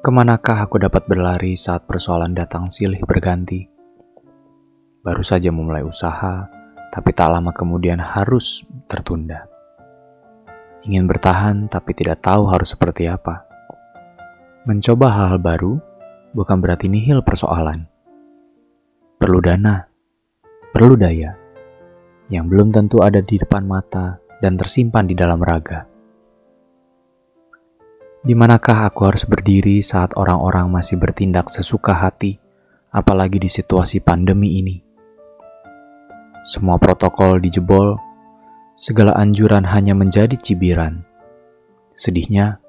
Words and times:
Ke 0.00 0.08
manakah 0.08 0.64
aku 0.64 0.80
dapat 0.80 1.04
berlari 1.04 1.60
saat 1.60 1.84
persoalan 1.84 2.32
datang 2.32 2.72
silih 2.72 3.04
berganti? 3.04 3.68
Baru 5.04 5.20
saja 5.20 5.52
memulai 5.52 5.84
usaha, 5.84 6.48
tapi 6.88 7.12
tak 7.12 7.28
lama 7.28 7.52
kemudian 7.52 8.00
harus 8.00 8.64
tertunda. 8.88 9.44
Ingin 10.88 11.04
bertahan, 11.04 11.68
tapi 11.68 11.92
tidak 11.92 12.24
tahu 12.24 12.48
harus 12.48 12.72
seperti 12.72 13.12
apa. 13.12 13.44
Mencoba 14.64 15.12
hal-hal 15.12 15.36
baru 15.36 15.76
bukan 16.32 16.64
berarti 16.64 16.88
nihil 16.88 17.20
persoalan. 17.20 17.84
Perlu 19.20 19.44
dana, 19.44 19.84
perlu 20.72 20.96
daya, 20.96 21.36
yang 22.32 22.48
belum 22.48 22.72
tentu 22.72 23.04
ada 23.04 23.20
di 23.20 23.36
depan 23.36 23.68
mata 23.68 24.16
dan 24.40 24.56
tersimpan 24.56 25.04
di 25.04 25.12
dalam 25.12 25.44
raga. 25.44 25.89
Di 28.20 28.36
manakah 28.36 28.92
aku 28.92 29.08
harus 29.08 29.24
berdiri 29.24 29.80
saat 29.80 30.12
orang-orang 30.12 30.68
masih 30.68 31.00
bertindak 31.00 31.48
sesuka 31.48 31.96
hati, 31.96 32.36
apalagi 32.92 33.40
di 33.40 33.48
situasi 33.48 34.04
pandemi 34.04 34.60
ini? 34.60 34.76
Semua 36.44 36.76
protokol 36.76 37.40
dijebol, 37.40 37.96
segala 38.76 39.16
anjuran 39.16 39.64
hanya 39.64 39.96
menjadi 39.96 40.36
cibiran. 40.36 41.00
Sedihnya, 41.96 42.60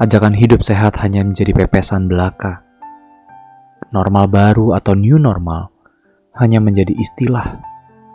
ajakan 0.00 0.32
hidup 0.32 0.64
sehat 0.64 0.96
hanya 1.04 1.20
menjadi 1.20 1.52
pepesan 1.52 2.08
belaka. 2.08 2.64
Normal 3.92 4.24
baru 4.32 4.72
atau 4.72 4.96
new 4.96 5.20
normal 5.20 5.68
hanya 6.40 6.64
menjadi 6.64 6.96
istilah, 6.96 7.60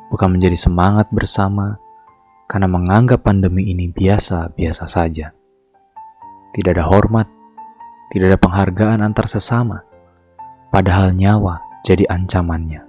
bukan 0.09 0.33
menjadi 0.33 0.57
semangat 0.57 1.05
bersama, 1.13 1.77
karena 2.49 2.65
menganggap 2.65 3.21
pandemi 3.21 3.69
ini 3.69 3.93
biasa-biasa 3.93 4.89
saja. 4.89 5.37
Tidak 6.57 6.73
ada 6.73 6.89
hormat, 6.89 7.29
tidak 8.09 8.33
ada 8.33 8.39
penghargaan 8.41 9.05
antar 9.05 9.29
sesama, 9.29 9.85
padahal 10.73 11.13
nyawa 11.13 11.61
jadi 11.85 12.09
ancamannya. 12.09 12.81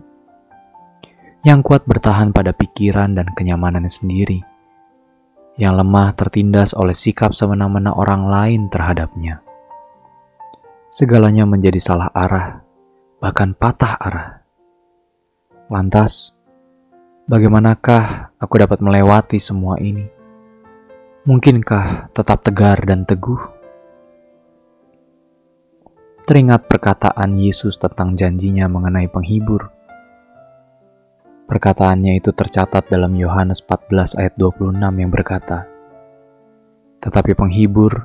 Yang 1.44 1.60
kuat 1.68 1.82
bertahan 1.84 2.32
pada 2.32 2.56
pikiran 2.56 3.12
dan 3.12 3.28
kenyamanannya 3.36 3.92
sendiri, 3.92 4.40
yang 5.60 5.76
lemah 5.76 6.16
tertindas 6.16 6.72
oleh 6.72 6.96
sikap 6.96 7.36
semena-mena 7.36 7.92
orang 7.92 8.30
lain 8.30 8.60
terhadapnya. 8.72 9.44
Segalanya 10.88 11.44
menjadi 11.44 11.76
salah 11.76 12.08
arah, 12.16 12.64
bahkan 13.20 13.52
patah 13.52 14.00
arah. 14.00 14.40
Lantas, 15.68 16.32
bagaimanakah 17.28 18.32
aku 18.40 18.54
dapat 18.64 18.80
melewati 18.80 19.36
semua 19.36 19.76
ini? 19.76 20.08
Mungkinkah 21.28 22.16
tetap 22.16 22.40
tegar 22.40 22.80
dan 22.88 23.04
teguh? 23.04 23.57
Teringat 26.28 26.68
perkataan 26.68 27.32
Yesus 27.40 27.80
tentang 27.80 28.12
janjinya 28.12 28.68
mengenai 28.68 29.08
penghibur. 29.08 29.72
Perkataannya 31.48 32.20
itu 32.20 32.36
tercatat 32.36 32.84
dalam 32.92 33.16
Yohanes 33.16 33.64
14 33.64 34.20
ayat 34.20 34.36
26 34.36 34.76
yang 34.76 35.08
berkata, 35.08 35.64
Tetapi 37.00 37.32
penghibur, 37.32 38.04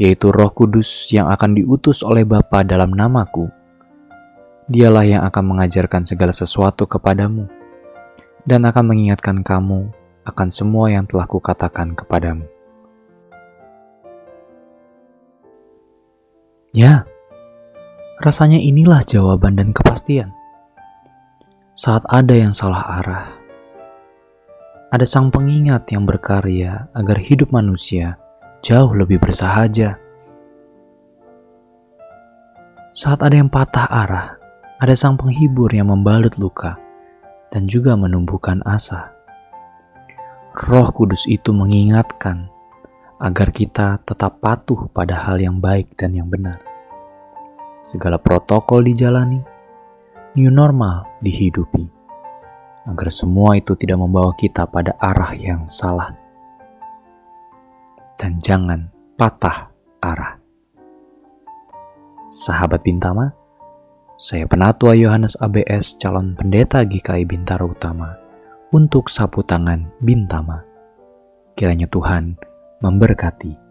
yaitu 0.00 0.32
roh 0.32 0.48
kudus 0.48 1.12
yang 1.12 1.28
akan 1.28 1.60
diutus 1.60 2.00
oleh 2.00 2.24
Bapa 2.24 2.64
dalam 2.64 2.96
namaku, 2.96 3.52
dialah 4.72 5.04
yang 5.04 5.20
akan 5.28 5.44
mengajarkan 5.44 6.08
segala 6.08 6.32
sesuatu 6.32 6.88
kepadamu 6.88 7.44
dan 8.48 8.64
akan 8.64 8.96
mengingatkan 8.96 9.44
kamu 9.44 9.92
akan 10.24 10.48
semua 10.48 10.88
yang 10.88 11.04
telah 11.04 11.28
kukatakan 11.28 11.92
kepadamu. 11.92 12.48
Ya, 16.72 17.04
Rasanya 18.26 18.58
inilah 18.58 19.06
jawaban 19.06 19.54
dan 19.54 19.70
kepastian. 19.70 20.34
Saat 21.78 22.02
ada 22.10 22.34
yang 22.34 22.50
salah 22.50 22.98
arah, 22.98 23.30
ada 24.90 25.06
sang 25.06 25.30
pengingat 25.30 25.86
yang 25.94 26.02
berkarya 26.10 26.90
agar 26.90 27.22
hidup 27.22 27.54
manusia 27.54 28.18
jauh 28.66 28.90
lebih 28.98 29.22
bersahaja. 29.22 29.94
Saat 32.90 33.22
ada 33.22 33.38
yang 33.38 33.46
patah 33.46 33.86
arah, 33.86 34.34
ada 34.82 34.94
sang 34.98 35.14
penghibur 35.14 35.70
yang 35.70 35.94
membalut 35.94 36.34
luka 36.34 36.74
dan 37.54 37.70
juga 37.70 37.94
menumbuhkan 37.94 38.58
asa. 38.66 39.14
Roh 40.66 40.90
Kudus 40.90 41.30
itu 41.30 41.54
mengingatkan 41.54 42.50
agar 43.22 43.54
kita 43.54 44.02
tetap 44.02 44.42
patuh 44.42 44.90
pada 44.90 45.14
hal 45.14 45.38
yang 45.38 45.62
baik 45.62 45.94
dan 45.94 46.10
yang 46.10 46.26
benar 46.26 46.75
segala 47.86 48.18
protokol 48.18 48.82
dijalani, 48.82 49.38
new 50.34 50.50
normal 50.50 51.06
dihidupi, 51.22 51.86
agar 52.90 53.08
semua 53.14 53.54
itu 53.54 53.78
tidak 53.78 54.02
membawa 54.02 54.34
kita 54.34 54.66
pada 54.66 54.98
arah 54.98 55.32
yang 55.38 55.70
salah. 55.70 56.10
Dan 58.18 58.42
jangan 58.42 58.90
patah 59.14 59.70
arah. 60.02 60.34
Sahabat 62.34 62.82
Bintama, 62.82 63.30
saya 64.18 64.50
Penatua 64.50 64.98
Yohanes 64.98 65.38
ABS 65.38 65.94
calon 66.02 66.34
pendeta 66.34 66.82
GKI 66.82 67.22
Bintara 67.22 67.62
Utama 67.62 68.18
untuk 68.74 69.06
sapu 69.08 69.46
tangan 69.46 69.86
Bintama. 70.02 70.64
Kiranya 71.54 71.88
Tuhan 71.88 72.36
memberkati 72.84 73.65